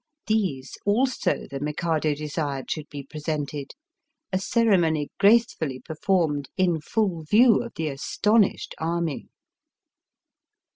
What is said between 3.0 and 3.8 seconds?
presented,